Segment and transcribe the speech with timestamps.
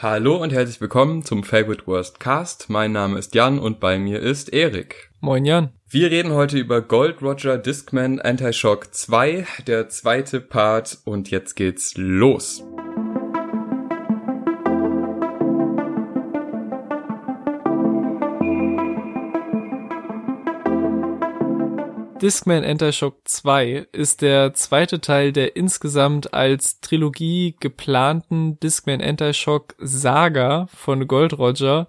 [0.00, 2.70] Hallo und herzlich willkommen zum Favorite Worst Cast.
[2.70, 5.10] Mein Name ist Jan und bei mir ist Erik.
[5.18, 5.70] Moin Jan.
[5.88, 11.96] Wir reden heute über Gold Roger Discman Anti-Shock 2, der zweite Part und jetzt geht's
[11.96, 12.62] los.
[22.20, 29.32] Discman Enter Shock 2 ist der zweite Teil der insgesamt als Trilogie geplanten Discman Enter
[29.32, 31.88] Shock Saga von Gold Roger.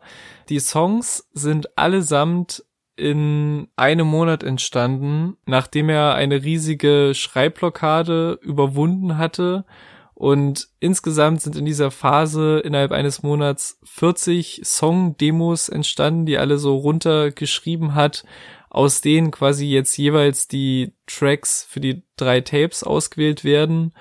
[0.50, 2.64] Die Songs sind allesamt
[2.96, 9.66] in einem Monat entstanden, nachdem er eine riesige Schreibblockade überwunden hatte.
[10.14, 16.76] Und insgesamt sind in dieser Phase innerhalb eines Monats 40 Song-Demos entstanden, die alle so
[16.76, 18.26] runtergeschrieben hat
[18.70, 23.94] aus denen quasi jetzt jeweils die Tracks für die drei Tapes ausgewählt werden.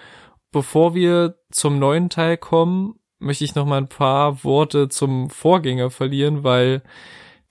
[0.53, 5.91] Bevor wir zum neuen Teil kommen, möchte ich noch mal ein paar Worte zum Vorgänger
[5.91, 6.83] verlieren, weil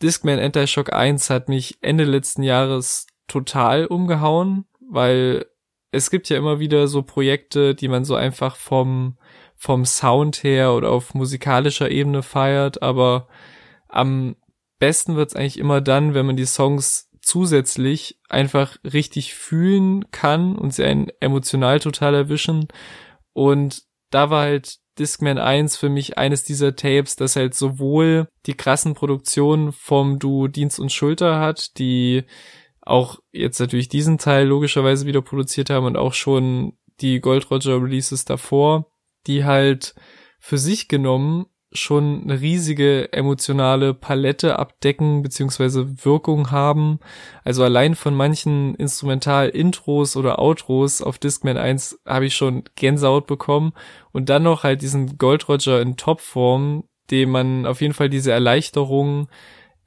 [0.02, 5.46] Discman Anti-Shock 1 hat mich Ende letzten Jahres total umgehauen, weil
[5.92, 9.18] es gibt ja immer wieder so Projekte, die man so einfach vom,
[9.56, 13.28] vom Sound her oder auf musikalischer Ebene feiert, aber
[13.88, 14.36] am
[14.80, 20.74] besten wird's eigentlich immer dann, wenn man die Songs zusätzlich einfach richtig fühlen kann und
[20.74, 22.68] sie einen emotional total erwischen.
[23.34, 28.54] Und da war halt Discman 1 für mich eines dieser Tapes, das halt sowohl die
[28.54, 32.24] krassen Produktionen vom Duo Dienst und Schulter hat, die
[32.82, 37.84] auch jetzt natürlich diesen Teil logischerweise wieder produziert haben und auch schon die Gold Roger
[37.84, 38.90] Releases davor,
[39.28, 39.94] die halt
[40.40, 47.00] für sich genommen schon eine riesige emotionale Palette abdecken beziehungsweise Wirkung haben.
[47.44, 53.74] Also allein von manchen Instrumental-Intros oder Outros auf Discman 1 habe ich schon Gänsehaut bekommen
[54.12, 58.32] und dann noch halt diesen Gold Roger in Topform, dem man auf jeden Fall diese
[58.32, 59.28] Erleichterung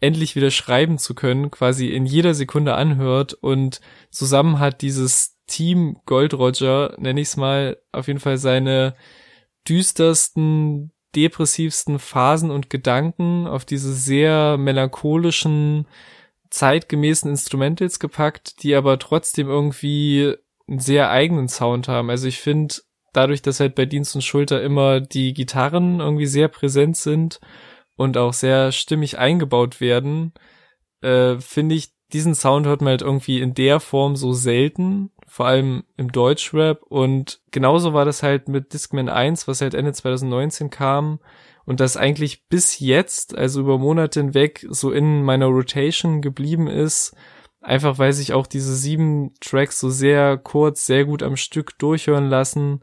[0.01, 5.99] endlich wieder schreiben zu können, quasi in jeder Sekunde anhört und zusammen hat dieses Team
[6.07, 8.95] Gold Roger, nenne ich es mal, auf jeden Fall seine
[9.69, 15.87] düstersten depressivsten Phasen und Gedanken auf diese sehr melancholischen,
[16.51, 20.35] zeitgemäßen Instrumentals gepackt, die aber trotzdem irgendwie
[20.69, 22.11] einen sehr eigenen Sound haben.
[22.11, 22.77] Also ich finde,
[23.13, 27.41] dadurch, dass halt bei Dienst und Schulter immer die Gitarren irgendwie sehr präsent sind
[27.97, 30.33] und auch sehr stimmig eingebaut werden,
[31.03, 35.47] äh, finde ich, diesen Sound hört man halt irgendwie in der Form so selten vor
[35.47, 36.83] allem im Deutschrap.
[36.83, 41.21] Und genauso war das halt mit Discman 1, was halt Ende 2019 kam
[41.65, 47.15] und das eigentlich bis jetzt, also über Monate hinweg, so in meiner Rotation geblieben ist.
[47.61, 52.29] Einfach weil sich auch diese sieben Tracks so sehr kurz, sehr gut am Stück durchhören
[52.29, 52.81] lassen,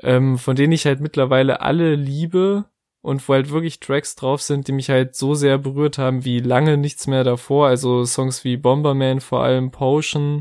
[0.00, 2.64] ähm, von denen ich halt mittlerweile alle liebe
[3.02, 6.40] und wo halt wirklich Tracks drauf sind, die mich halt so sehr berührt haben wie
[6.40, 7.66] lange nichts mehr davor.
[7.66, 10.40] Also Songs wie Bomberman, vor allem Potion,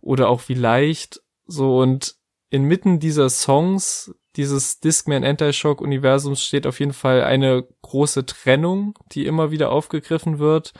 [0.00, 2.16] oder auch wie leicht so und
[2.50, 9.26] inmitten dieser Songs dieses Discman Anti-Shock Universums steht auf jeden Fall eine große Trennung, die
[9.26, 10.72] immer wieder aufgegriffen wird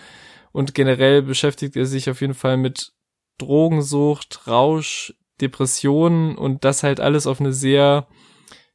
[0.52, 2.92] und generell beschäftigt er sich auf jeden Fall mit
[3.38, 8.06] Drogensucht, Rausch, Depressionen und das halt alles auf eine sehr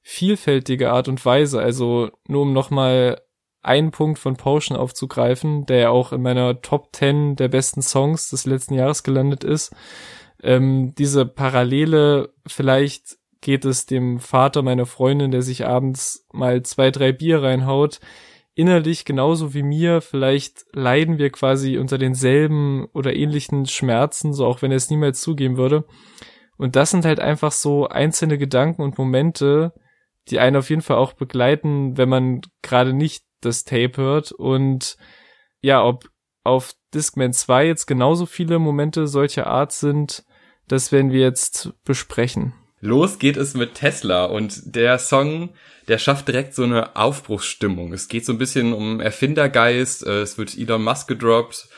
[0.02, 1.62] vielfältige Art und Weise.
[1.62, 3.22] Also nur um nochmal
[3.62, 8.30] einen Punkt von Potion aufzugreifen, der ja auch in meiner Top 10 der besten Songs
[8.30, 9.74] des letzten Jahres gelandet ist
[10.44, 16.92] ähm, diese Parallele, vielleicht geht es dem Vater meiner Freundin, der sich abends mal zwei,
[16.92, 18.00] drei Bier reinhaut,
[18.56, 24.62] innerlich genauso wie mir, vielleicht leiden wir quasi unter denselben oder ähnlichen Schmerzen, so auch
[24.62, 25.86] wenn er es niemals zugeben würde.
[26.58, 29.74] Und das sind halt einfach so einzelne Gedanken und Momente,
[30.30, 34.32] die einen auf jeden Fall auch begleiten, wenn man gerade nicht das Tape hört.
[34.32, 34.98] Und
[35.62, 36.10] ja, ob
[36.44, 40.24] auf Discman 2 jetzt genauso viele Momente solcher Art sind,
[40.68, 42.54] das werden wir jetzt besprechen.
[42.80, 45.50] Los geht es mit Tesla und der Song,
[45.88, 47.94] der schafft direkt so eine Aufbruchsstimmung.
[47.94, 51.70] Es geht so ein bisschen um Erfindergeist, äh, es wird Elon Musk gedroppt.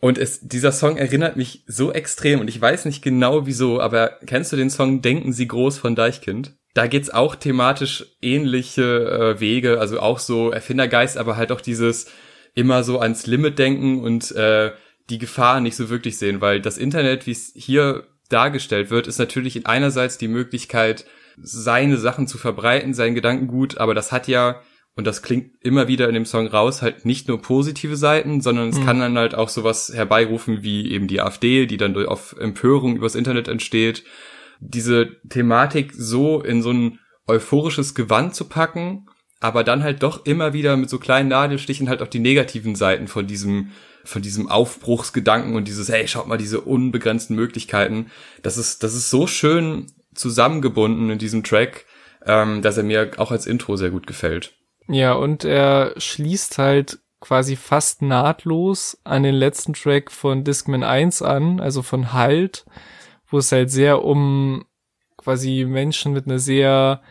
[0.00, 4.18] Und es, dieser Song erinnert mich so extrem und ich weiß nicht genau wieso, aber
[4.26, 6.54] kennst du den Song Denken Sie groß von Deichkind?
[6.74, 12.06] Da geht's auch thematisch ähnliche äh, Wege, also auch so Erfindergeist, aber halt auch dieses
[12.54, 14.72] immer so ans Limit denken und äh,
[15.10, 19.18] die Gefahr nicht so wirklich sehen, weil das Internet, wie es hier dargestellt wird, ist
[19.18, 21.04] natürlich einerseits die Möglichkeit,
[21.42, 24.60] seine Sachen zu verbreiten, sein Gedankengut, aber das hat ja,
[24.96, 28.68] und das klingt immer wieder in dem Song raus, halt nicht nur positive Seiten, sondern
[28.68, 28.84] es mhm.
[28.84, 33.14] kann dann halt auch sowas herbeirufen wie eben die AfD, die dann auf Empörung übers
[33.14, 34.04] Internet entsteht.
[34.60, 39.06] Diese Thematik so in so ein euphorisches Gewand zu packen,
[39.40, 43.08] aber dann halt doch immer wieder mit so kleinen Nadelstichen halt auch die negativen Seiten
[43.08, 43.72] von diesem
[44.04, 48.10] von diesem Aufbruchsgedanken und dieses hey schaut mal diese unbegrenzten Möglichkeiten.
[48.42, 51.86] Das ist das ist so schön zusammengebunden in diesem Track
[52.26, 54.52] ähm, dass er mir auch als Intro sehr gut gefällt.
[54.88, 61.22] Ja und er schließt halt quasi fast nahtlos an den letzten Track von Discman 1
[61.22, 62.64] an also von Halt
[63.28, 64.64] wo es halt sehr um
[65.16, 67.02] quasi Menschen mit einer sehr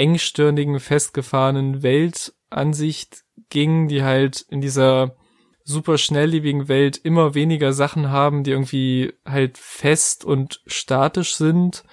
[0.00, 5.14] engstirnigen, festgefahrenen Weltansicht ging, die halt in dieser
[5.62, 11.84] super schnelllebigen Welt immer weniger Sachen haben, die irgendwie halt fest und statisch sind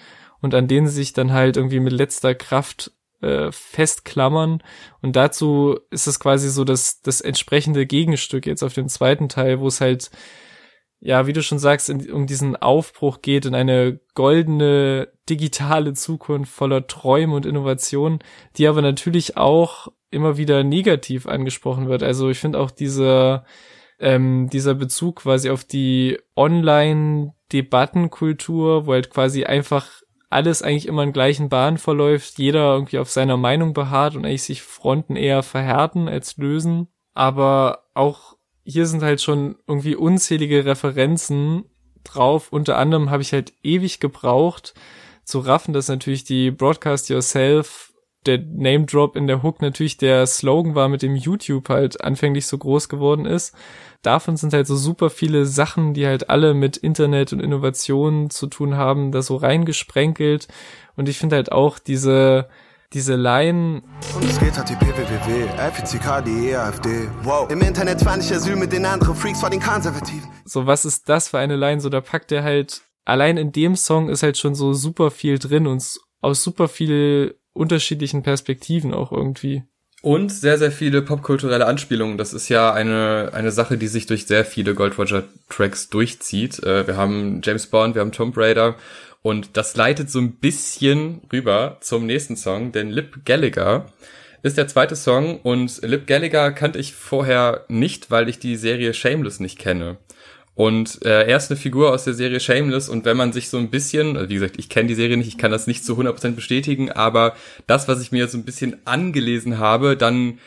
[0.41, 4.63] und an denen sie sich dann halt irgendwie mit letzter Kraft äh, festklammern.
[5.01, 9.59] Und dazu ist es quasi so das, das entsprechende Gegenstück jetzt auf dem zweiten Teil,
[9.59, 10.11] wo es halt
[10.99, 16.51] ja, wie du schon sagst, in, um diesen Aufbruch geht in eine goldene digitale Zukunft
[16.51, 18.19] voller Träume und Innovationen,
[18.57, 22.01] die aber natürlich auch immer wieder negativ angesprochen wird.
[22.03, 23.43] Also ich finde auch dieser,
[23.99, 29.89] ähm, dieser Bezug quasi auf die Online-Debattenkultur, wo halt quasi einfach
[30.29, 34.43] alles eigentlich immer in gleichen Bahnen verläuft, jeder irgendwie auf seiner Meinung beharrt und eigentlich
[34.43, 36.87] sich Fronten eher verhärten als lösen.
[37.13, 41.63] Aber auch hier sind halt schon irgendwie unzählige Referenzen
[42.03, 42.51] drauf.
[42.51, 44.73] Unter anderem habe ich halt ewig gebraucht
[45.27, 47.93] zu raffen, dass natürlich die Broadcast Yourself,
[48.25, 52.47] der Name Drop in der Hook natürlich der Slogan war, mit dem YouTube halt anfänglich
[52.47, 53.53] so groß geworden ist.
[54.01, 58.47] Davon sind halt so super viele Sachen, die halt alle mit Internet und Innovationen zu
[58.47, 60.47] tun haben, da so reingesprenkelt.
[60.95, 62.47] Und ich finde halt auch diese,
[62.93, 63.81] diese Line.
[64.15, 67.09] Und es geht HTTP, www, FICK, die AfD.
[67.23, 67.51] Wow.
[67.51, 70.29] Im Internet fand ich Asyl mit den anderen Freaks vor den Konservativen.
[70.45, 71.81] So, was ist das für eine Line?
[71.81, 75.39] So, da packt er halt, allein in dem Song ist halt schon so super viel
[75.39, 75.83] drin und
[76.21, 79.63] aus super viel unterschiedlichen Perspektiven auch irgendwie.
[80.03, 82.17] Und sehr, sehr viele popkulturelle Anspielungen.
[82.17, 86.61] Das ist ja eine, eine Sache, die sich durch sehr viele Gold Roger Tracks durchzieht.
[86.63, 88.75] Äh, wir haben James Bond, wir haben Tomb Raider
[89.23, 93.87] und das leitet so ein bisschen rüber zum nächsten Song, denn Lip Gallagher
[94.43, 98.93] ist der zweite Song und Lip Gallagher kannte ich vorher nicht, weil ich die Serie
[98.93, 99.97] Shameless nicht kenne.
[100.57, 103.59] Und äh, er ist eine Figur aus der Serie Shameless und wenn man sich so
[103.59, 105.93] ein bisschen, also wie gesagt, ich kenne die Serie nicht, ich kann das nicht zu
[105.93, 107.35] 100% bestätigen, aber
[107.67, 110.39] das, was ich mir so ein bisschen angelesen habe, dann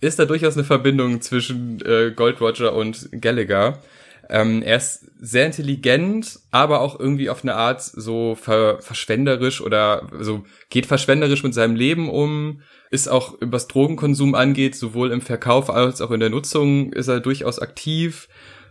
[0.00, 3.80] ist da durchaus eine Verbindung zwischen äh, Gold Roger und Gallagher.
[4.28, 10.06] Ähm, er ist sehr intelligent, aber auch irgendwie auf eine Art so ver verschwenderisch oder
[10.20, 12.60] so geht verschwenderisch mit seinem Leben um,
[12.92, 17.18] ist auch was Drogenkonsum angeht, sowohl im Verkauf als auch in der Nutzung ist er
[17.18, 18.28] durchaus aktiv.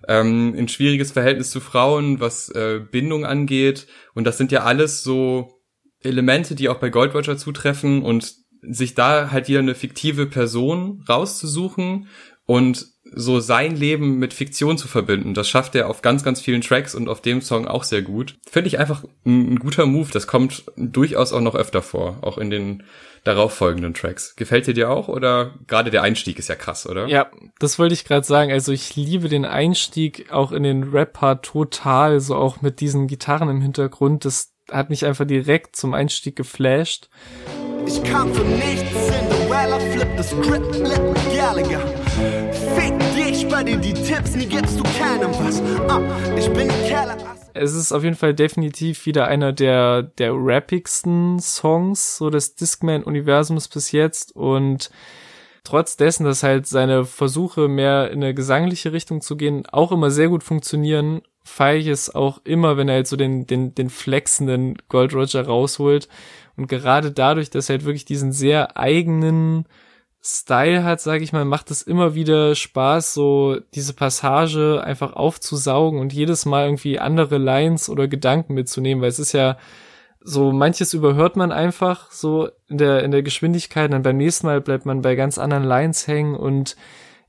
[0.07, 3.88] Ähm, ein schwieriges Verhältnis zu Frauen, was äh, Bindung angeht.
[4.13, 5.62] Und das sind ja alles so
[6.01, 11.04] Elemente, die auch bei Gold Roger zutreffen und sich da halt wieder eine fiktive Person
[11.07, 12.07] rauszusuchen
[12.45, 15.33] und so sein Leben mit Fiktion zu verbinden.
[15.33, 18.36] Das schafft er auf ganz, ganz vielen Tracks und auf dem Song auch sehr gut.
[18.50, 20.09] Finde ich einfach ein, ein, guter Move.
[20.12, 22.83] Das kommt durchaus auch noch öfter vor, auch in den
[23.24, 24.36] darauffolgenden Tracks.
[24.36, 27.07] Gefällt dir dir auch oder gerade der Einstieg ist ja krass, oder?
[27.07, 28.51] Ja, das wollte ich gerade sagen.
[28.51, 33.50] Also ich liebe den Einstieg auch in den Rap-Part total, so auch mit diesen Gitarren
[33.50, 34.24] im Hintergrund.
[34.25, 37.09] Das hat mich einfach direkt zum Einstieg geflasht.
[37.86, 40.83] Ich kam von nichts, Cinderella, flip the script,
[41.36, 41.96] Gallagher.
[43.57, 45.64] Bei dir die Tipps, nie gibst du keinem was.
[45.90, 45.99] Ah,
[46.37, 47.18] ich bin Keller.
[47.56, 53.68] Es ist auf jeden Fall definitiv wieder einer der, der rappigsten Songs, so des Discman-Universums
[53.68, 54.92] bis jetzt und
[55.64, 60.11] trotz dessen, dass halt seine Versuche mehr in eine gesangliche Richtung zu gehen auch immer
[60.11, 63.90] sehr gut funktionieren, feiere ich es auch immer, wenn er halt so den, den, den
[63.90, 66.09] flexenden Gold Roger rausholt
[66.57, 69.66] und gerade dadurch, dass er halt wirklich diesen sehr eigenen
[70.27, 76.01] Style hat, sage ich mal, macht es immer wieder Spaß, so diese Passage einfach aufzusaugen
[76.01, 79.57] und jedes Mal irgendwie andere Lines oder Gedanken mitzunehmen, weil es ist ja
[80.19, 84.59] so manches überhört man einfach so in der in der Geschwindigkeit, dann beim nächsten Mal
[84.59, 86.75] bleibt man bei ganz anderen Lines hängen und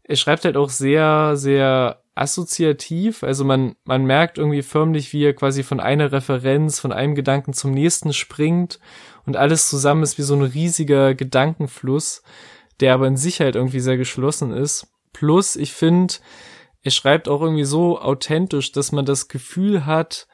[0.03, 5.35] er schreibt halt auch sehr sehr assoziativ, also man man merkt irgendwie förmlich, wie er
[5.35, 8.81] quasi von einer Referenz, von einem Gedanken zum nächsten springt
[9.25, 12.23] und alles zusammen ist wie so ein riesiger Gedankenfluss,
[12.81, 14.89] der aber in sich halt irgendwie sehr geschlossen ist.
[15.13, 16.15] Plus, ich finde,
[16.83, 20.29] er schreibt auch irgendwie so authentisch, dass man das Gefühl hat,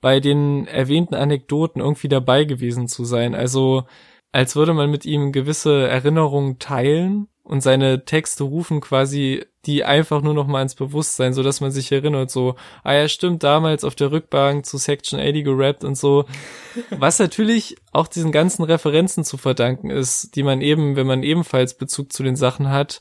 [0.00, 3.34] bei den erwähnten Anekdoten irgendwie dabei gewesen zu sein.
[3.34, 3.84] Also,
[4.32, 10.22] als würde man mit ihm gewisse Erinnerungen teilen und seine Texte rufen quasi die einfach
[10.22, 13.84] nur noch mal ins Bewusstsein, so dass man sich erinnert, so, ah ja, stimmt, damals
[13.84, 16.24] auf der Rückbank zu Section 80 gerappt und so.
[16.90, 21.74] Was natürlich auch diesen ganzen Referenzen zu verdanken ist, die man eben, wenn man ebenfalls
[21.74, 23.00] Bezug zu den Sachen hat,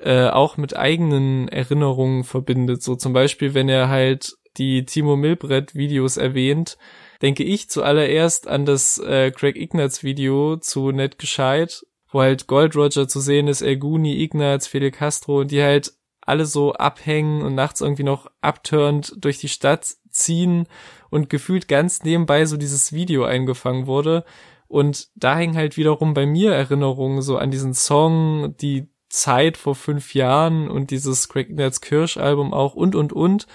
[0.00, 2.82] äh, auch mit eigenen Erinnerungen verbindet.
[2.82, 6.76] So zum Beispiel, wenn er halt die Timo Milbrett Videos erwähnt,
[7.22, 12.76] denke ich zuallererst an das äh, Craig Ignatz Video zu Ned Gescheit wo halt Gold
[12.76, 17.80] Roger zu sehen ist, Elguni, Ignaz, Fidel Castro, die halt alle so abhängen und nachts
[17.80, 20.66] irgendwie noch abturnt durch die Stadt ziehen
[21.10, 24.24] und gefühlt ganz nebenbei so dieses Video eingefangen wurde.
[24.68, 29.74] Und da hängen halt wiederum bei mir Erinnerungen so an diesen Song, die Zeit vor
[29.74, 33.46] fünf Jahren und dieses Craig Ignatz Kirsch Album auch und, und, und.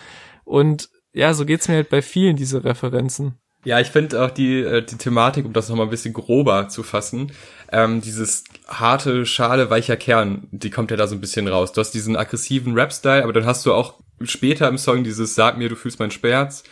[0.43, 3.39] Und ja, so geht's mir halt bei vielen diese Referenzen.
[3.65, 6.81] Ja, ich finde auch die, äh, die Thematik, um das nochmal ein bisschen grober zu
[6.81, 7.33] fassen,
[7.71, 11.71] ähm, dieses harte Schale, weicher Kern, die kommt ja da so ein bisschen raus.
[11.71, 15.57] Du hast diesen aggressiven Rap-Style, aber dann hast du auch später im Song dieses Sag
[15.57, 16.63] mir, du fühlst mein Sperz.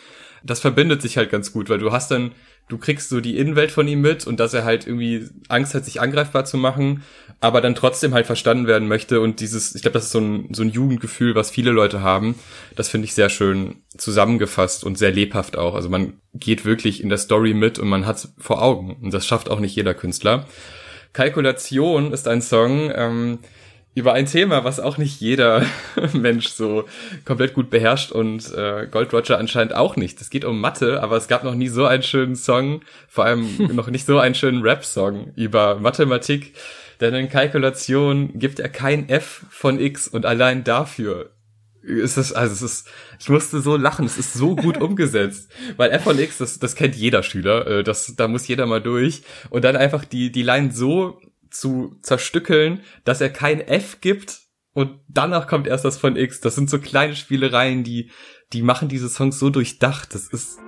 [0.43, 2.31] Das verbindet sich halt ganz gut, weil du hast dann
[2.67, 5.85] du kriegst so die Innenwelt von ihm mit und dass er halt irgendwie Angst hat,
[5.85, 7.03] sich angreifbar zu machen,
[7.39, 10.53] aber dann trotzdem halt verstanden werden möchte und dieses, ich glaube, das ist so ein,
[10.53, 12.35] so ein Jugendgefühl, was viele Leute haben.
[12.75, 15.75] Das finde ich sehr schön zusammengefasst und sehr lebhaft auch.
[15.75, 19.25] Also man geht wirklich in der Story mit und man hat vor Augen und das
[19.25, 20.45] schafft auch nicht jeder Künstler.
[21.17, 23.39] Kalkulation ist ein Song, ähm,
[23.95, 25.65] über ein Thema, was auch nicht jeder
[26.13, 26.85] Mensch so
[27.25, 30.21] komplett gut beherrscht und äh, Gold Roger anscheinend auch nicht.
[30.21, 33.47] Es geht um Mathe, aber es gab noch nie so einen schönen Song, vor allem
[33.73, 36.53] noch nicht so einen schönen Rap-Song über Mathematik,
[37.01, 41.31] denn in Kalkulation gibt er kein F von X und allein dafür
[41.87, 42.87] ist es, also es ist,
[43.19, 46.75] ich musste so lachen, es ist so gut umgesetzt, weil F von X, das, das
[46.75, 50.43] kennt jeder Schüler, äh, das, da muss jeder mal durch und dann einfach die, die
[50.43, 54.41] Line so zu zerstückeln, dass er kein F gibt
[54.77, 56.39] und danach kommt erst das von X.
[56.39, 58.11] Das sind so kleine Spielereien, die,
[58.53, 60.13] die machen diese Songs so durchdacht.
[60.13, 60.59] Das ist.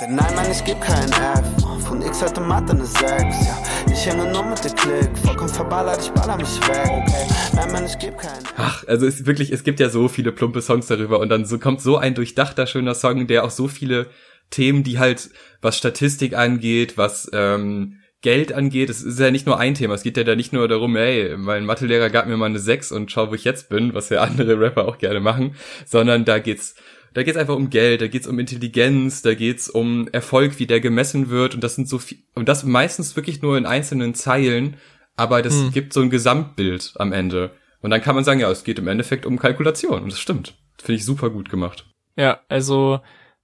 [0.00, 1.86] Denn nein, Mann, ich geb kein F.
[1.86, 3.62] Von X hatte Mathe eine 6, ja.
[3.92, 5.10] Ich hänge nur mit der Klick.
[5.18, 7.26] Vollkommen verballert, ich baller mich weg, okay.
[7.54, 8.54] Nein, Mann, ich geb kein F.
[8.56, 11.58] Ach, also es wirklich, es gibt ja so viele plumpe Songs darüber und dann so
[11.58, 14.06] kommt so ein durchdachter, schöner Song, der auch so viele
[14.48, 15.30] Themen, die halt,
[15.60, 19.94] was Statistik angeht, was, ähm, Geld angeht, es ist ja nicht nur ein Thema.
[19.94, 22.92] Es geht ja da nicht nur darum, ey, mein Mathelehrer gab mir mal eine 6
[22.92, 25.54] und schau, wo ich jetzt bin, was ja andere Rapper auch gerne machen,
[25.86, 26.74] sondern da geht's
[27.14, 30.80] da geht's einfach um Geld, da geht's um Intelligenz, da geht's um Erfolg, wie der
[30.80, 34.76] gemessen wird und das sind so viel, und das meistens wirklich nur in einzelnen Zeilen,
[35.16, 35.72] aber das hm.
[35.72, 37.50] gibt so ein Gesamtbild am Ende.
[37.82, 40.54] Und dann kann man sagen, ja, es geht im Endeffekt um Kalkulation und das stimmt.
[40.78, 41.86] Finde ich super gut gemacht.
[42.16, 43.00] Ja, also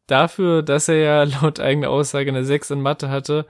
[0.07, 3.47] dafür, dass er ja laut eigener Aussage eine 6 in Mathe hatte,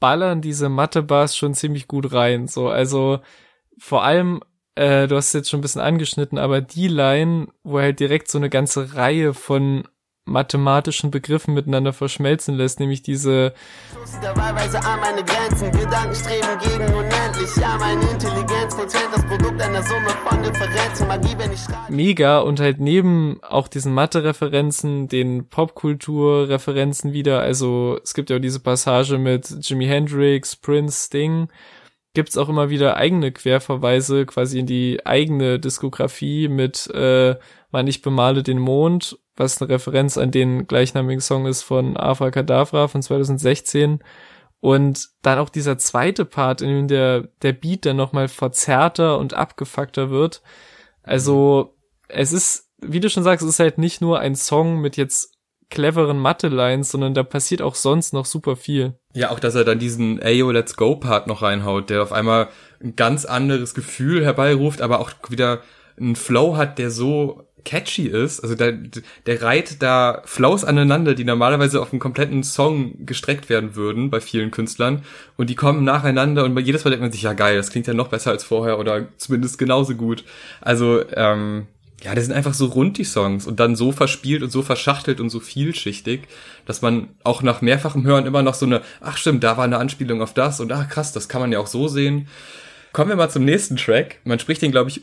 [0.00, 2.48] ballern diese Mathe-Bars schon ziemlich gut rein.
[2.48, 3.20] So, also
[3.78, 4.40] vor allem,
[4.76, 8.00] äh, du hast es jetzt schon ein bisschen angeschnitten, aber die Line, wo er halt
[8.00, 9.84] direkt so eine ganze Reihe von
[10.26, 13.54] mathematischen Begriffen miteinander verschmelzen lässt, nämlich diese
[21.88, 28.40] Mega und halt neben auch diesen Mathe-Referenzen, den Popkultur-Referenzen wieder, also es gibt ja auch
[28.40, 31.48] diese Passage mit Jimi Hendrix, Prince, Sting,
[32.16, 37.36] gibt's auch immer wieder eigene Querverweise quasi in die eigene Diskografie mit äh,
[37.70, 42.30] Man, ich bemale den Mond was eine Referenz an den gleichnamigen Song ist von Afra
[42.30, 44.02] Kadavra von 2016.
[44.60, 49.34] Und dann auch dieser zweite Part, in dem der, der Beat dann nochmal verzerrter und
[49.34, 50.42] abgefuckter wird.
[51.02, 51.76] Also,
[52.08, 55.35] es ist, wie du schon sagst, es ist halt nicht nur ein Song mit jetzt
[55.70, 58.94] cleveren Mathe-Lines, sondern da passiert auch sonst noch super viel.
[59.14, 62.48] Ja, auch, dass er dann diesen Ayo Let's Go Part noch reinhaut, der auf einmal
[62.82, 65.62] ein ganz anderes Gefühl herbeiruft, aber auch wieder
[65.98, 68.40] einen Flow hat, der so catchy ist.
[68.40, 68.72] Also der,
[69.26, 74.20] der reiht da Flows aneinander, die normalerweise auf einen kompletten Song gestreckt werden würden bei
[74.20, 75.02] vielen Künstlern.
[75.36, 77.94] Und die kommen nacheinander und jedes Mal denkt man sich, ja geil, das klingt ja
[77.94, 80.24] noch besser als vorher oder zumindest genauso gut.
[80.62, 81.66] Also, ähm,
[82.02, 85.20] ja, das sind einfach so rund die Songs und dann so verspielt und so verschachtelt
[85.20, 86.22] und so vielschichtig,
[86.66, 89.78] dass man auch nach mehrfachem Hören immer noch so eine, ach stimmt, da war eine
[89.78, 92.28] Anspielung auf das und ach krass, das kann man ja auch so sehen.
[92.92, 94.20] Kommen wir mal zum nächsten Track.
[94.24, 95.02] Man spricht den, glaube ich,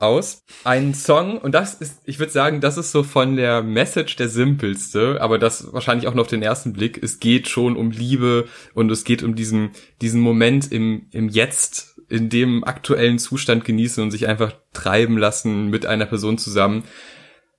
[0.00, 0.44] aus.
[0.64, 4.28] Ein Song, und das ist, ich würde sagen, das ist so von der Message der
[4.28, 7.02] simpelste, aber das wahrscheinlich auch nur auf den ersten Blick.
[7.02, 12.00] Es geht schon um Liebe und es geht um diesen, diesen Moment im, im Jetzt,
[12.08, 16.84] in dem aktuellen Zustand genießen und sich einfach treiben lassen mit einer Person zusammen.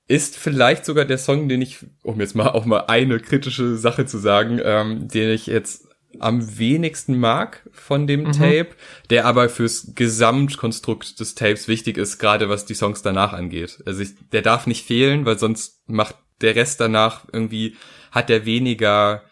[0.08, 4.06] Ist vielleicht sogar der Song, den ich, um jetzt mal auch mal eine kritische Sache
[4.06, 5.87] zu sagen, ähm, den ich jetzt
[6.20, 8.32] am wenigsten mag von dem mhm.
[8.32, 8.70] Tape,
[9.10, 13.82] der aber fürs Gesamtkonstrukt des Tapes wichtig ist, gerade was die Songs danach angeht.
[13.86, 17.76] Also ich, der darf nicht fehlen, weil sonst macht der Rest danach irgendwie,
[18.12, 19.24] hat der weniger,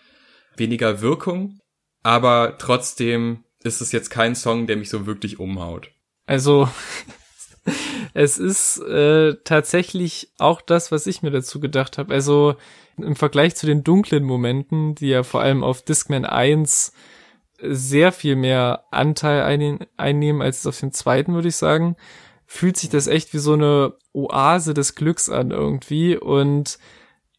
[0.57, 1.59] weniger Wirkung.
[2.03, 5.89] Aber trotzdem ist es jetzt kein Song, der mich so wirklich umhaut.
[6.27, 6.69] Also,
[8.13, 12.13] es ist äh, tatsächlich auch das, was ich mir dazu gedacht habe.
[12.13, 12.55] Also
[12.97, 16.93] im Vergleich zu den dunklen Momenten, die ja vor allem auf Discman 1
[17.61, 21.95] sehr viel mehr Anteil einnehmen als auf dem zweiten, würde ich sagen,
[22.45, 26.77] fühlt sich das echt wie so eine Oase des Glücks an irgendwie und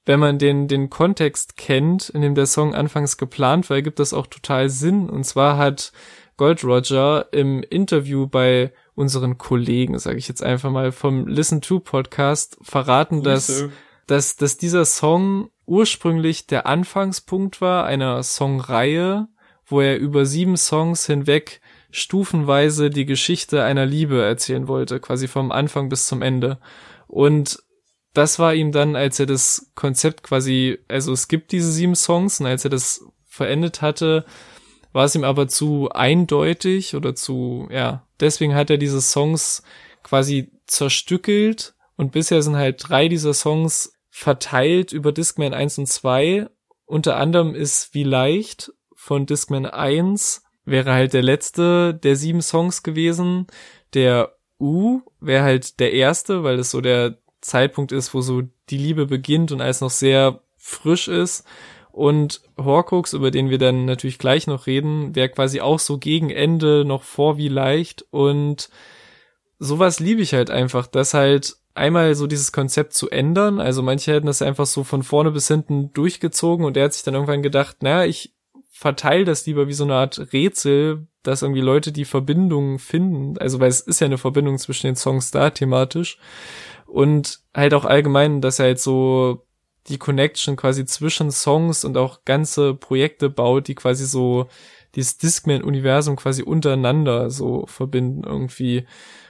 [0.07, 4.15] wenn man den, den Kontext kennt, in dem der Song anfangs geplant war, gibt das
[4.15, 5.11] auch total Sinn.
[5.11, 5.93] Und zwar hat
[6.37, 11.81] Gold Roger im Interview bei unseren Kollegen, sage ich jetzt einfach mal, vom Listen to
[11.81, 13.65] Podcast verraten, dass,
[14.07, 19.29] dass, dass dieser Song ursprünglich der Anfangspunkt war einer Songreihe,
[19.67, 21.61] wo er über sieben Songs hinweg
[21.91, 26.59] stufenweise die Geschichte einer Liebe erzählen wollte, quasi vom Anfang bis zum Ende.
[27.09, 27.63] Und
[28.13, 32.41] das war ihm dann, als er das Konzept quasi, also es gibt diese sieben Songs
[32.41, 34.25] und als er das verendet hatte,
[34.93, 39.63] war es ihm aber zu eindeutig oder zu, ja, deswegen hat er diese Songs
[40.03, 46.49] quasi zerstückelt und bisher sind halt drei dieser Songs verteilt über Discman 1 und 2.
[46.87, 52.82] Unter anderem ist Wie leicht von Discman 1 wäre halt der letzte der sieben Songs
[52.82, 53.46] gewesen.
[53.92, 58.78] Der U wäre halt der erste, weil es so der Zeitpunkt ist, wo so die
[58.78, 61.44] Liebe beginnt und alles noch sehr frisch ist.
[61.92, 66.30] Und Horcrux, über den wir dann natürlich gleich noch reden, wäre quasi auch so gegen
[66.30, 68.06] Ende noch vor wie leicht.
[68.11, 68.70] Und
[69.58, 73.61] sowas liebe ich halt einfach, dass halt einmal so dieses Konzept zu ändern.
[73.61, 77.02] Also manche hätten das einfach so von vorne bis hinten durchgezogen und er hat sich
[77.02, 78.35] dann irgendwann gedacht, naja, ich
[78.71, 83.38] verteile das lieber wie so eine Art Rätsel, dass irgendwie Leute die Verbindung finden.
[83.38, 86.18] Also weil es ist ja eine Verbindung zwischen den Songs da thematisch.
[86.87, 89.47] Und halt auch allgemein, dass er halt so
[89.88, 94.47] die Connection quasi zwischen Songs und auch ganze Projekte baut, die quasi so
[94.95, 98.87] dieses Discman-Universum quasi untereinander so verbinden irgendwie.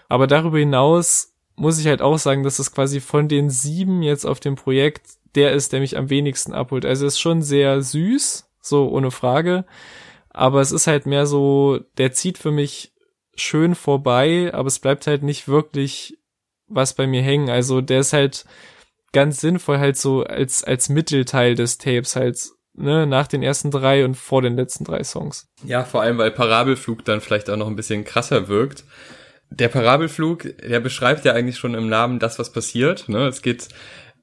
[0.09, 4.25] Aber darüber hinaus muss ich halt auch sagen, dass es quasi von den sieben jetzt
[4.25, 5.03] auf dem Projekt
[5.35, 6.85] der ist, der mich am wenigsten abholt.
[6.85, 9.65] Also es ist schon sehr süß, so ohne Frage.
[10.31, 12.93] Aber es ist halt mehr so, der zieht für mich
[13.35, 16.19] schön vorbei, aber es bleibt halt nicht wirklich
[16.69, 17.51] was bei mir hängen.
[17.51, 18.45] Also der ist halt
[19.13, 22.39] ganz sinnvoll halt so als, als Mittelteil des Tapes halt,
[22.75, 25.49] ne, nach den ersten drei und vor den letzten drei Songs.
[25.65, 28.85] Ja, vor allem, weil Parabelflug dann vielleicht auch noch ein bisschen krasser wirkt.
[29.51, 33.09] Der Parabelflug, der beschreibt ja eigentlich schon im Namen das, was passiert.
[33.09, 33.27] Ne?
[33.29, 33.69] Es geht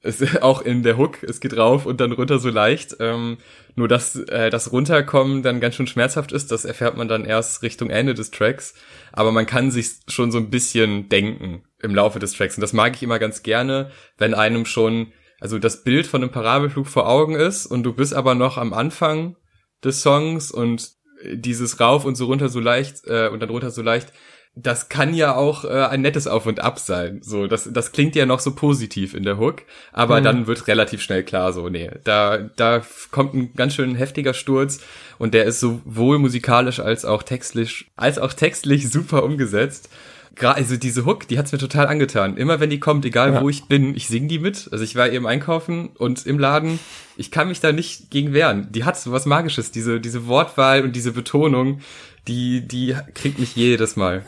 [0.04, 2.98] es, auch in der Hook, es geht rauf und dann runter so leicht.
[3.00, 3.38] Ähm,
[3.76, 7.64] nur dass äh, das Runterkommen dann ganz schön schmerzhaft ist, das erfährt man dann erst
[7.64, 8.76] Richtung Ende des Tracks.
[9.12, 12.58] Aber man kann sich schon so ein bisschen denken im Laufe des Tracks.
[12.58, 16.32] Und das mag ich immer ganz gerne, wenn einem schon, also das Bild von einem
[16.32, 19.38] Parabelflug vor Augen ist und du bist aber noch am Anfang
[19.84, 20.92] des Songs und
[21.32, 24.12] dieses rauf und so runter so leicht äh, und dann runter so leicht
[24.56, 27.22] das kann ja auch äh, ein nettes Auf und Ab sein.
[27.24, 30.24] So, das, das klingt ja noch so positiv in der Hook, aber mhm.
[30.24, 34.80] dann wird relativ schnell klar, so, nee, da, da kommt ein ganz schön heftiger Sturz
[35.18, 39.90] und der ist sowohl musikalisch als auch textlich, als auch textlich super umgesetzt.
[40.36, 42.38] Gerade, also diese Hook, die hat's mir total angetan.
[42.38, 43.42] Immer wenn die kommt, egal ja.
[43.42, 44.68] wo ich bin, ich sing die mit.
[44.72, 46.80] Also ich war eben einkaufen und im Laden,
[47.18, 48.68] ich kann mich da nicht gegen wehren.
[48.72, 51.82] Die hat so was Magisches, diese, diese Wortwahl und diese Betonung
[52.28, 54.24] die, die kriegt mich jedes Mal.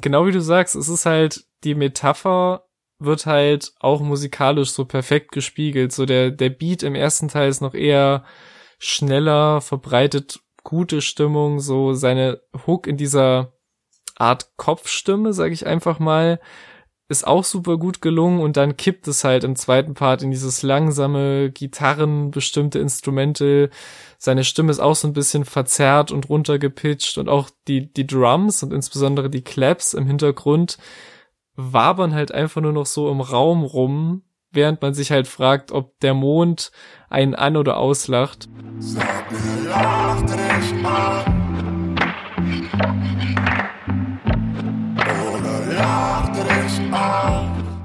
[0.00, 2.64] Genau wie du sagst, es ist halt, die Metapher
[2.98, 5.92] wird halt auch musikalisch so perfekt gespiegelt.
[5.92, 8.24] So der, der Beat im ersten Teil ist noch eher
[8.78, 13.52] schneller, verbreitet gute Stimmung, so seine Hook in dieser
[14.16, 16.40] Art Kopfstimme, sag ich einfach mal,
[17.08, 20.62] ist auch super gut gelungen und dann kippt es halt im zweiten Part in dieses
[20.62, 23.70] langsame Gitarren bestimmte Instrumente.
[24.18, 28.62] Seine Stimme ist auch so ein bisschen verzerrt und runtergepitcht und auch die, die Drums
[28.62, 30.76] und insbesondere die Claps im Hintergrund
[31.56, 35.98] wabern halt einfach nur noch so im Raum rum, während man sich halt fragt, ob
[36.00, 36.70] der Mond
[37.08, 38.48] einen an- oder auslacht.
[38.78, 39.28] Sag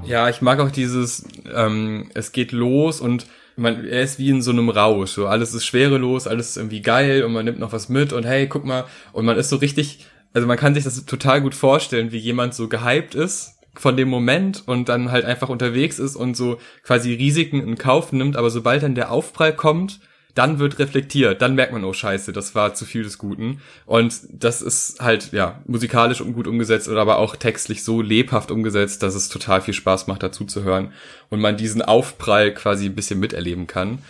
[0.04, 4.42] ja, ich mag auch dieses, ähm, es geht los und man, er ist wie in
[4.42, 7.72] so einem Rausch, so alles ist schwerelos, alles ist irgendwie geil und man nimmt noch
[7.72, 10.84] was mit und hey, guck mal, und man ist so richtig also man kann sich
[10.84, 15.24] das total gut vorstellen, wie jemand so gehypt ist von dem Moment und dann halt
[15.24, 19.54] einfach unterwegs ist und so quasi Risiken in Kauf nimmt, aber sobald dann der Aufprall
[19.54, 20.00] kommt,
[20.34, 23.60] dann wird reflektiert, dann merkt man, oh scheiße, das war zu viel des Guten.
[23.86, 29.02] Und das ist halt, ja, musikalisch gut umgesetzt oder aber auch textlich so lebhaft umgesetzt,
[29.02, 30.92] dass es total viel Spaß macht, dazu zu hören
[31.30, 34.00] und man diesen Aufprall quasi ein bisschen miterleben kann.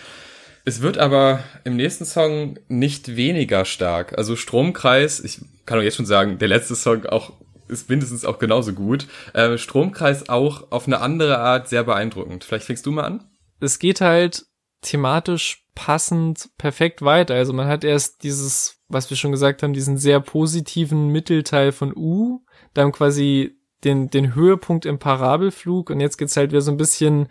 [0.65, 4.17] Es wird aber im nächsten Song nicht weniger stark.
[4.17, 7.35] Also Stromkreis, ich kann auch jetzt schon sagen, der letzte Song auch
[7.69, 9.07] ist mindestens auch genauso gut.
[9.35, 12.45] Äh, Stromkreis auch auf eine andere Art sehr beeindruckend.
[12.45, 13.25] Vielleicht fängst du mal an?
[13.61, 14.47] Es geht halt
[14.85, 17.35] thematisch passend perfekt weiter.
[17.35, 21.93] Also man hat erst dieses, was wir schon gesagt haben, diesen sehr positiven Mittelteil von
[21.97, 22.45] U,
[22.75, 27.29] dann quasi den, den Höhepunkt im Parabelflug und jetzt geht's halt wieder so ein bisschen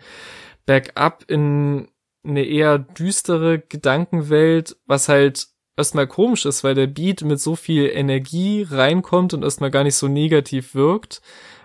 [0.66, 1.88] bergab in
[2.22, 7.90] eine eher düstere Gedankenwelt, was halt erstmal komisch ist, weil der Beat mit so viel
[7.92, 11.20] Energie reinkommt und erstmal gar nicht so negativ wirkt.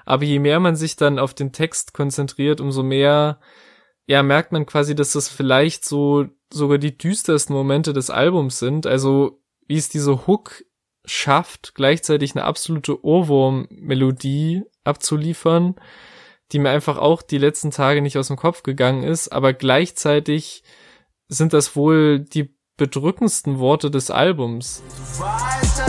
[0.05, 3.39] Aber je mehr man sich dann auf den Text konzentriert, umso mehr,
[4.09, 8.87] ja, merkt man quasi, dass das vielleicht so sogar die düstersten Momente des Albums sind.
[8.87, 10.63] Also, wie es diese Hook
[11.05, 15.75] schafft, gleichzeitig eine absolute Ohrwurm-Melodie abzuliefern,
[16.51, 20.63] die mir einfach auch die letzten Tage nicht aus dem Kopf gegangen ist, aber gleichzeitig
[21.27, 24.81] sind das wohl die bedrückendsten Worte des Albums.
[24.87, 25.88] Du weißt,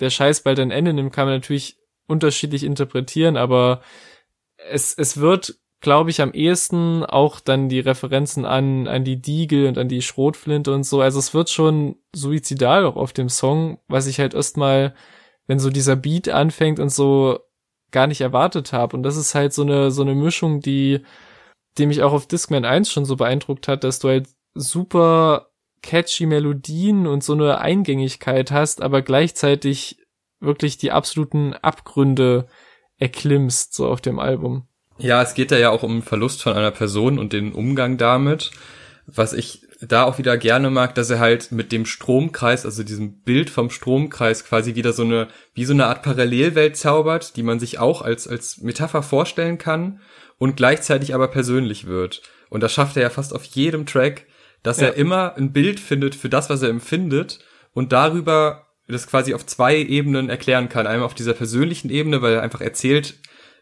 [0.00, 3.80] Der Scheiß bald ein Ende nimmt, kann man natürlich unterschiedlich interpretieren, aber
[4.56, 9.68] es, es wird glaube ich, am ehesten auch dann die Referenzen an, an die Diegel
[9.68, 11.00] und an die Schrotflinte und so.
[11.00, 14.94] Also es wird schon suizidal auch auf dem Song, was ich halt erstmal,
[15.46, 17.40] wenn so dieser Beat anfängt und so
[17.92, 18.96] gar nicht erwartet habe.
[18.96, 21.02] Und das ist halt so eine, so eine Mischung, die,
[21.78, 25.50] die mich auch auf Discman 1 schon so beeindruckt hat, dass du halt super
[25.86, 29.98] catchy Melodien und so eine Eingängigkeit hast, aber gleichzeitig
[30.40, 32.46] wirklich die absoluten Abgründe
[32.98, 34.66] erklimmst, so auf dem Album.
[34.98, 38.50] Ja, es geht da ja auch um Verlust von einer Person und den Umgang damit.
[39.06, 43.20] Was ich da auch wieder gerne mag, dass er halt mit dem Stromkreis, also diesem
[43.20, 47.60] Bild vom Stromkreis quasi wieder so eine, wie so eine Art Parallelwelt zaubert, die man
[47.60, 50.00] sich auch als, als Metapher vorstellen kann
[50.38, 52.22] und gleichzeitig aber persönlich wird.
[52.48, 54.26] Und das schafft er ja fast auf jedem Track,
[54.66, 54.88] dass ja.
[54.88, 57.38] er immer ein Bild findet für das, was er empfindet
[57.72, 60.88] und darüber das quasi auf zwei Ebenen erklären kann.
[60.88, 63.14] Einmal auf dieser persönlichen Ebene, weil er einfach erzählt,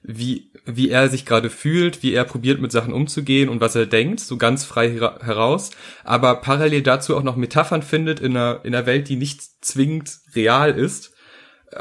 [0.03, 3.85] wie, wie er sich gerade fühlt, wie er probiert mit Sachen umzugehen und was er
[3.85, 5.71] denkt, so ganz frei heraus,
[6.05, 10.21] aber parallel dazu auch noch Metaphern findet in einer, in einer Welt, die nicht zwingend
[10.35, 11.13] real ist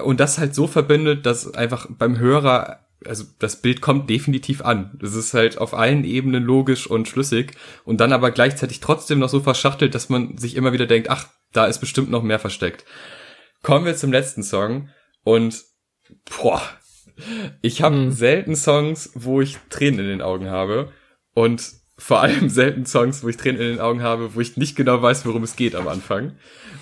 [0.03, 4.97] und das halt so verbindet, dass einfach beim Hörer also das Bild kommt definitiv an.
[5.01, 7.53] Das ist halt auf allen Ebenen logisch und schlüssig
[7.85, 11.27] und dann aber gleichzeitig trotzdem noch so verschachtelt, dass man sich immer wieder denkt, ach,
[11.51, 12.85] da ist bestimmt noch mehr versteckt.
[13.61, 14.89] Kommen wir zum letzten Song
[15.23, 15.63] und
[16.25, 16.61] boah,
[17.61, 18.11] ich habe hm.
[18.11, 20.91] selten Songs, wo ich Tränen in den Augen habe
[21.33, 21.63] und
[21.97, 25.01] vor allem selten Songs, wo ich Tränen in den Augen habe, wo ich nicht genau
[25.01, 26.37] weiß, worum es geht am Anfang.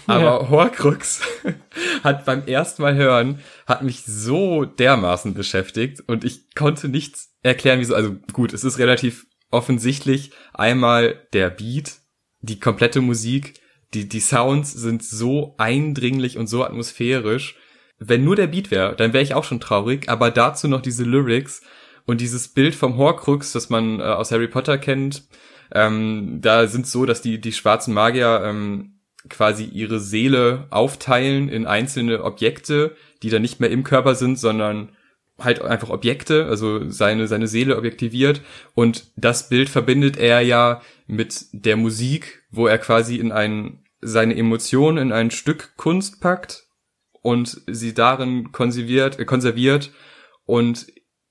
[0.08, 0.50] Aber ja.
[0.50, 1.22] Horcrux
[2.04, 7.80] hat beim ersten Mal hören, hat mich so dermaßen beschäftigt und ich konnte nichts erklären,
[7.80, 7.96] wieso.
[7.96, 12.00] Also gut, es ist relativ offensichtlich einmal der Beat,
[12.40, 13.62] die komplette Musik,
[13.94, 17.56] die, die Sounds sind so eindringlich und so atmosphärisch
[18.04, 21.04] wenn nur der Beat wäre, dann wäre ich auch schon traurig, aber dazu noch diese
[21.04, 21.62] Lyrics
[22.08, 25.24] und dieses Bild vom Horcrux, das man äh, aus Harry Potter kennt,
[25.72, 31.66] ähm, da sind so, dass die, die schwarzen Magier ähm, quasi ihre Seele aufteilen in
[31.66, 34.90] einzelne Objekte, die dann nicht mehr im Körper sind, sondern
[35.40, 38.42] halt einfach Objekte, also seine, seine Seele objektiviert.
[38.74, 44.36] Und das Bild verbindet er ja mit der Musik, wo er quasi in ein, seine
[44.36, 46.64] Emotionen in ein Stück Kunst packt
[47.22, 49.92] und sie darin konserviert, äh, konserviert
[50.46, 50.88] und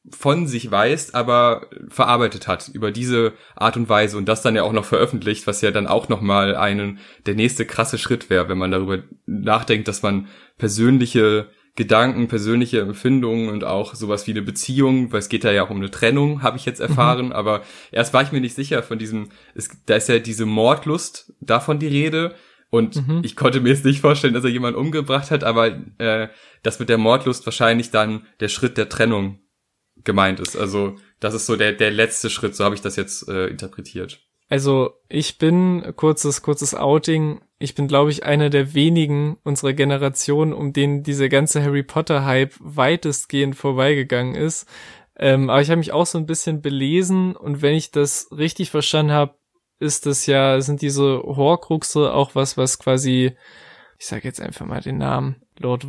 [0.09, 4.63] von sich weist, aber verarbeitet hat über diese Art und Weise und das dann ja
[4.63, 8.49] auch noch veröffentlicht, was ja dann auch noch mal einen der nächste krasse Schritt wäre,
[8.49, 14.43] wenn man darüber nachdenkt, dass man persönliche Gedanken, persönliche Empfindungen und auch sowas wie eine
[14.43, 17.33] Beziehung, weil es geht da ja auch um eine Trennung, habe ich jetzt erfahren, mhm.
[17.33, 21.33] aber erst war ich mir nicht sicher von diesem, es, da ist ja diese Mordlust
[21.41, 22.35] davon die Rede,
[22.71, 23.23] und mhm.
[23.25, 26.29] ich konnte mir jetzt nicht vorstellen, dass er jemanden umgebracht hat, aber äh,
[26.63, 29.41] dass mit der Mordlust wahrscheinlich dann der Schritt der Trennung
[30.05, 30.57] gemeint ist.
[30.57, 34.21] Also das ist so der, der letzte Schritt, so habe ich das jetzt äh, interpretiert.
[34.49, 40.53] Also ich bin, kurzes, kurzes Outing, ich bin, glaube ich, einer der wenigen unserer Generation,
[40.53, 44.67] um denen diese ganze Harry Potter-Hype weitestgehend vorbeigegangen ist.
[45.17, 48.71] Ähm, aber ich habe mich auch so ein bisschen belesen und wenn ich das richtig
[48.71, 49.35] verstanden habe,
[49.79, 53.37] ist das ja, sind diese Horcruxe auch was, was quasi,
[53.99, 55.87] ich sage jetzt einfach mal den Namen, Lord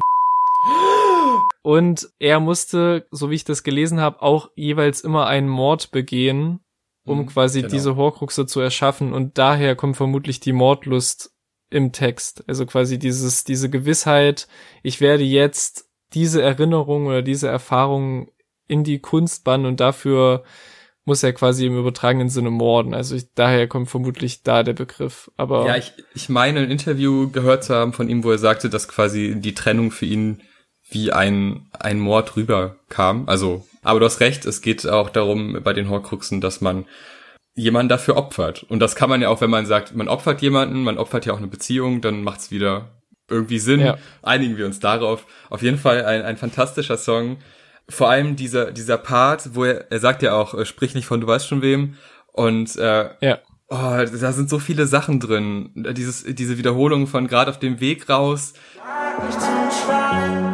[1.62, 6.60] und er musste, so wie ich das gelesen habe, auch jeweils immer einen Mord begehen,
[7.06, 7.72] um mhm, quasi genau.
[7.72, 9.14] diese Horcruxe zu erschaffen.
[9.14, 11.36] Und daher kommt vermutlich die Mordlust
[11.70, 12.44] im Text.
[12.48, 14.48] Also quasi dieses, diese Gewissheit,
[14.84, 18.32] ich werde jetzt diese Erinnerung oder diese Erfahrung
[18.68, 20.44] in die Kunst bannen und dafür
[21.04, 22.94] muss er quasi im übertragenen Sinne morden.
[22.94, 25.32] Also ich, daher kommt vermutlich da der Begriff.
[25.36, 28.70] Aber ja, ich, ich meine ein Interview gehört zu haben von ihm, wo er sagte,
[28.70, 30.42] dass quasi die Trennung für ihn
[30.92, 33.28] wie ein, ein Mord rüberkam.
[33.28, 36.86] Also, aber du hast recht, es geht auch darum bei den Horcruxen, dass man
[37.56, 38.64] jemanden dafür opfert.
[38.64, 41.34] Und das kann man ja auch, wenn man sagt, man opfert jemanden, man opfert ja
[41.34, 42.90] auch eine Beziehung, dann macht's wieder
[43.30, 43.80] irgendwie Sinn.
[43.80, 43.98] Ja.
[44.22, 45.26] Einigen wir uns darauf.
[45.50, 47.38] Auf jeden Fall ein, ein fantastischer Song.
[47.90, 51.22] Vor allem dieser, dieser Part, wo er, er sagt ja auch, äh, sprich nicht von
[51.22, 51.96] du weißt schon wem.
[52.34, 53.40] Und äh, ja.
[53.70, 55.72] oh, da sind so viele Sachen drin.
[55.76, 58.54] Dieses, diese Wiederholung von gerade auf dem Weg raus.
[58.76, 60.51] Sag,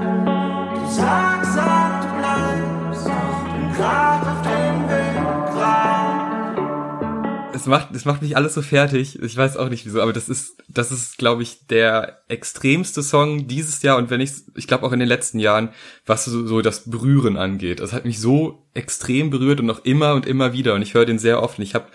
[7.57, 9.21] Es macht, es macht mich alles so fertig.
[9.21, 13.47] Ich weiß auch nicht wieso, aber das ist, das ist, glaube ich, der extremste Song
[13.47, 15.69] dieses Jahr und wenn ich, ich glaube auch in den letzten Jahren,
[16.05, 17.79] was so, so das Berühren angeht.
[17.79, 21.05] Das hat mich so extrem berührt und noch immer und immer wieder und ich höre
[21.05, 21.57] den sehr oft.
[21.57, 21.87] Und ich habe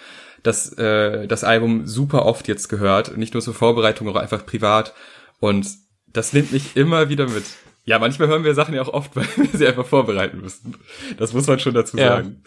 [0.43, 4.93] das, äh, das Album super oft jetzt gehört, nicht nur zur Vorbereitung, auch einfach privat
[5.39, 5.67] und
[6.13, 7.45] das nimmt mich immer wieder mit.
[7.85, 10.77] Ja, manchmal hören wir Sachen ja auch oft, weil wir sie einfach vorbereiten müssen.
[11.19, 12.43] Das muss man schon dazu ja, sagen.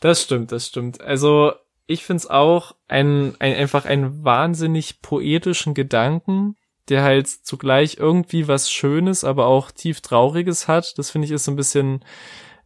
[0.00, 1.00] Das stimmt, das stimmt.
[1.00, 1.52] Also
[1.92, 6.56] ich find's auch ein, ein einfach einen wahnsinnig poetischen Gedanken,
[6.88, 10.98] der halt zugleich irgendwie was Schönes, aber auch tief Trauriges hat.
[10.98, 12.04] Das finde ich ist so ein bisschen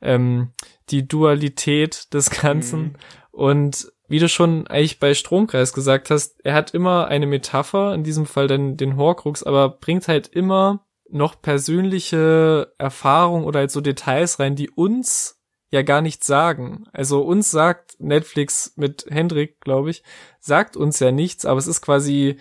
[0.01, 0.53] ähm,
[0.91, 2.81] die Dualität des Ganzen.
[2.83, 2.95] Mhm.
[3.31, 8.05] Und wie du schon eigentlich bei Stromkreis gesagt hast, er hat immer eine Metapher, in
[8.05, 13.81] diesem Fall dann den Horcrux, aber bringt halt immer noch persönliche Erfahrungen oder halt so
[13.81, 15.36] Details rein, die uns
[15.71, 16.87] ja gar nichts sagen.
[16.93, 20.03] Also uns sagt Netflix mit Hendrik, glaube ich,
[20.41, 22.39] sagt uns ja nichts, aber es ist quasi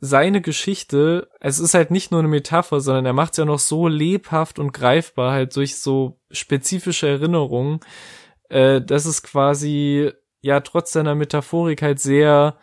[0.00, 1.28] seine Geschichte.
[1.40, 4.58] Es ist halt nicht nur eine Metapher, sondern er macht es ja noch so lebhaft
[4.58, 7.80] und greifbar halt durch so spezifische Erinnerungen,
[8.48, 12.58] äh, dass es quasi ja trotz seiner Metaphorik halt sehr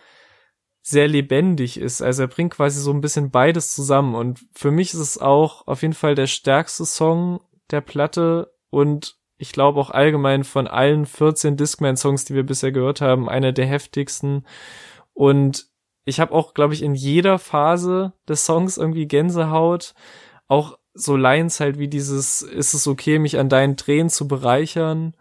[0.87, 2.03] sehr lebendig ist.
[2.03, 4.13] Also er bringt quasi so ein bisschen beides zusammen.
[4.13, 7.41] Und für mich ist es auch auf jeden Fall der stärkste Song
[7.71, 13.01] der Platte und ich glaube auch allgemein von allen 14 Discman-Songs, die wir bisher gehört
[13.01, 14.45] haben, einer der heftigsten.
[15.13, 15.67] Und
[16.05, 19.93] ich habe auch, glaube ich, in jeder Phase des Songs irgendwie Gänsehaut.
[20.47, 25.15] Auch so Lines halt wie dieses, ist es okay, mich an deinen Tränen zu bereichern?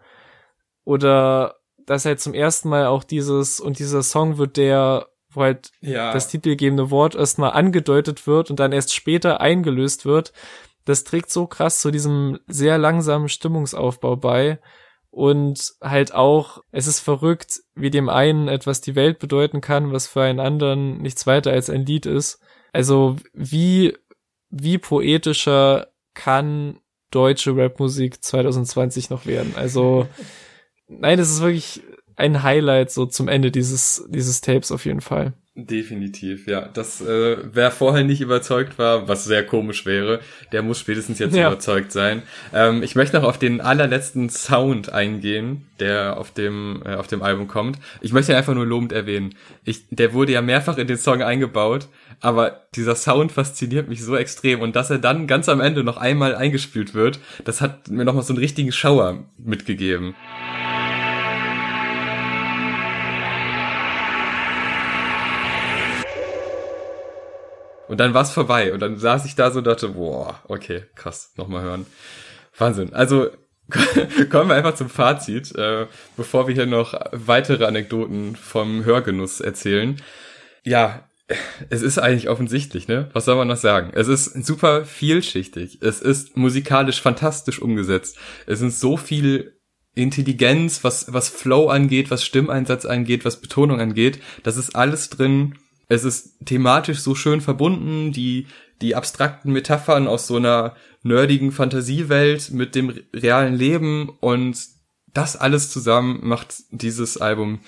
[0.85, 5.71] Oder dass halt zum ersten Mal auch dieses, und dieser Song wird der wo halt
[5.81, 6.13] ja.
[6.13, 10.33] das titelgebende Wort erstmal angedeutet wird und dann erst später eingelöst wird.
[10.85, 14.59] Das trägt so krass zu diesem sehr langsamen Stimmungsaufbau bei.
[15.09, 20.07] Und halt auch, es ist verrückt, wie dem einen etwas die Welt bedeuten kann, was
[20.07, 22.39] für einen anderen nichts weiter als ein Lied ist.
[22.73, 23.97] Also wie,
[24.49, 26.79] wie poetischer kann
[27.11, 29.53] deutsche Rapmusik 2020 noch werden?
[29.55, 30.05] Also,
[30.87, 31.81] nein, das ist wirklich
[32.17, 35.33] ein Highlight so zum Ende dieses, dieses Tapes auf jeden Fall.
[35.57, 36.67] Definitiv, ja.
[36.73, 40.19] Das, äh, wer vorher nicht überzeugt war, was sehr komisch wäre,
[40.51, 41.47] der muss spätestens jetzt ja.
[41.47, 42.23] überzeugt sein.
[42.53, 47.23] Ähm, ich möchte noch auf den allerletzten Sound eingehen, der auf dem, äh, auf dem
[47.23, 47.79] Album kommt.
[48.01, 49.33] Ich möchte ihn einfach nur lobend erwähnen.
[49.63, 51.87] Ich, der wurde ja mehrfach in den Song eingebaut,
[52.19, 55.95] aber dieser Sound fasziniert mich so extrem und dass er dann ganz am Ende noch
[55.95, 60.15] einmal eingespielt wird, das hat mir nochmal so einen richtigen Schauer mitgegeben.
[67.87, 68.73] Und dann war's vorbei.
[68.73, 71.85] Und dann saß ich da so und dachte, boah, okay, krass, nochmal hören.
[72.57, 72.93] Wahnsinn.
[72.93, 73.29] Also
[74.29, 79.97] kommen wir einfach zum Fazit, äh, bevor wir hier noch weitere Anekdoten vom Hörgenuss erzählen.
[80.63, 81.09] Ja,
[81.69, 83.09] es ist eigentlich offensichtlich, ne?
[83.13, 83.91] Was soll man noch sagen?
[83.95, 85.79] Es ist super vielschichtig.
[85.81, 88.17] Es ist musikalisch fantastisch umgesetzt.
[88.45, 89.59] Es sind so viel
[89.95, 94.19] Intelligenz, was, was Flow angeht, was Stimmeinsatz angeht, was Betonung angeht.
[94.43, 95.55] Das ist alles drin
[95.87, 98.47] es ist thematisch so schön verbunden, die,
[98.81, 104.57] die abstrakten Metaphern aus so einer nerdigen Fantasiewelt mit dem realen Leben und
[105.13, 107.59] das alles zusammen macht dieses Album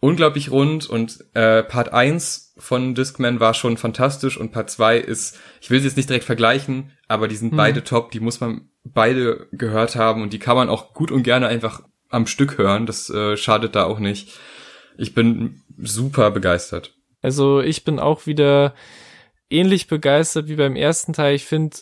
[0.00, 5.38] unglaublich rund und äh, Part 1 von Discman war schon fantastisch und Part 2 ist,
[5.60, 7.56] ich will sie jetzt nicht direkt vergleichen, aber die sind mhm.
[7.56, 11.22] beide top, die muss man beide gehört haben und die kann man auch gut und
[11.22, 14.38] gerne einfach am Stück hören, das äh, schadet da auch nicht.
[14.96, 16.95] Ich bin super begeistert.
[17.22, 18.74] Also ich bin auch wieder
[19.50, 21.34] ähnlich begeistert wie beim ersten Teil.
[21.34, 21.76] Ich finde,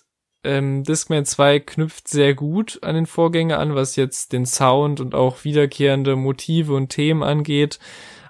[0.45, 5.15] ähm, Discman 2 knüpft sehr gut an den Vorgänger an, was jetzt den Sound und
[5.15, 7.79] auch wiederkehrende Motive und Themen angeht,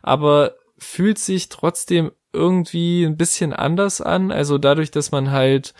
[0.03, 4.31] aber fühlt sich trotzdem irgendwie ein bisschen anders an.
[4.31, 5.75] Also dadurch, dass man halt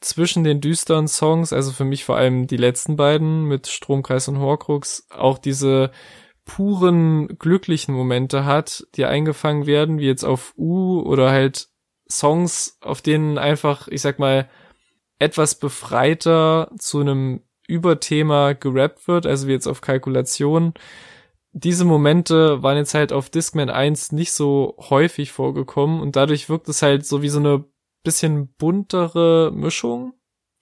[0.00, 4.38] zwischen den düsteren Songs, also für mich vor allem die letzten beiden mit Stromkreis und
[4.38, 5.90] Horcrux, auch diese
[6.46, 11.68] puren glücklichen Momente hat, die eingefangen werden, wie jetzt auf U oder halt
[12.08, 14.48] Songs, auf denen einfach, ich sag mal,
[15.18, 20.72] etwas befreiter zu einem Überthema gerappt wird, also wie jetzt auf Kalkulation.
[21.52, 26.68] Diese Momente waren jetzt halt auf Discman 1 nicht so häufig vorgekommen und dadurch wirkt
[26.68, 27.64] es halt so wie so eine
[28.04, 30.12] bisschen buntere Mischung.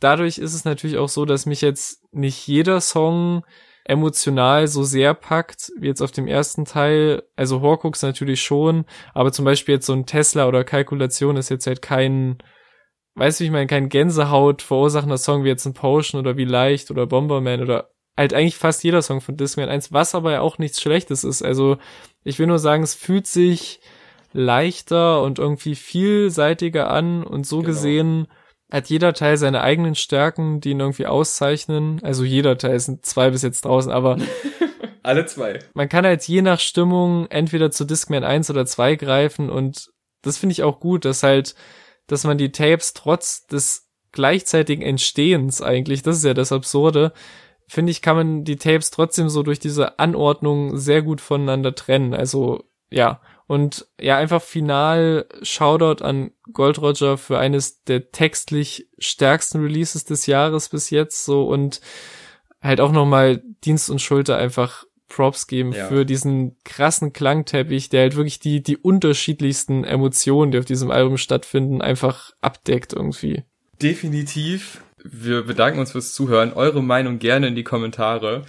[0.01, 3.45] Dadurch ist es natürlich auch so, dass mich jetzt nicht jeder Song
[3.85, 7.23] emotional so sehr packt, wie jetzt auf dem ersten Teil.
[7.37, 11.67] Also Horcrux natürlich schon, aber zum Beispiel jetzt so ein Tesla oder Kalkulation ist jetzt
[11.67, 12.39] halt kein,
[13.15, 16.91] weißt du, ich meine, kein Gänsehaut verursachender Song wie jetzt ein Potion oder wie Leicht
[16.91, 20.59] oder Bomberman oder halt eigentlich fast jeder Song von Discman 1, was aber ja auch
[20.59, 21.43] nichts Schlechtes ist.
[21.43, 21.77] Also
[22.23, 23.81] ich will nur sagen, es fühlt sich
[24.33, 27.69] leichter und irgendwie vielseitiger an und so genau.
[27.69, 28.29] gesehen
[28.71, 32.01] hat jeder Teil seine eigenen Stärken, die ihn irgendwie auszeichnen.
[32.03, 34.19] Also jeder Teil sind zwei bis jetzt draußen, aber
[35.03, 35.59] alle zwei.
[35.75, 39.91] Man kann halt je nach Stimmung entweder zu Discman 1 oder 2 greifen und
[40.23, 41.55] das finde ich auch gut, dass halt,
[42.07, 47.13] dass man die Tapes trotz des gleichzeitigen Entstehens eigentlich, das ist ja das Absurde,
[47.69, 52.15] finde ich, kann man die Tapes trotzdem so durch diese Anordnung sehr gut voneinander trennen.
[52.15, 59.61] Also ja, und ja, einfach final Shoutout an Gold Roger für eines der textlich stärksten
[59.61, 61.81] Releases des Jahres bis jetzt so und
[62.63, 65.87] halt auch nochmal Dienst und Schulter einfach Props geben ja.
[65.87, 71.19] für diesen krassen Klangteppich, der halt wirklich die, die unterschiedlichsten Emotionen, die auf diesem Album
[71.19, 73.45] stattfinden, einfach abdeckt irgendwie.
[73.81, 74.83] Definitiv.
[75.05, 76.55] Wir bedanken uns fürs Zuhören.
[76.55, 78.45] Eure Meinung gerne in die Kommentare.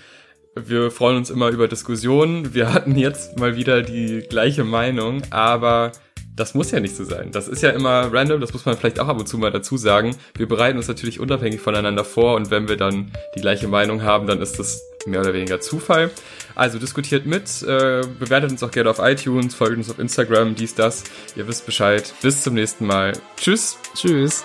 [0.55, 2.53] Wir freuen uns immer über Diskussionen.
[2.53, 5.91] Wir hatten jetzt mal wieder die gleiche Meinung, aber
[6.35, 7.31] das muss ja nicht so sein.
[7.31, 9.77] Das ist ja immer random, das muss man vielleicht auch ab und zu mal dazu
[9.77, 10.15] sagen.
[10.37, 14.27] Wir bereiten uns natürlich unabhängig voneinander vor und wenn wir dann die gleiche Meinung haben,
[14.27, 16.11] dann ist das mehr oder weniger Zufall.
[16.55, 20.75] Also diskutiert mit, äh, bewertet uns auch gerne auf iTunes, folgt uns auf Instagram, dies,
[20.75, 21.03] das.
[21.35, 22.13] Ihr wisst Bescheid.
[22.21, 23.13] Bis zum nächsten Mal.
[23.37, 23.77] Tschüss.
[23.93, 24.43] Tschüss.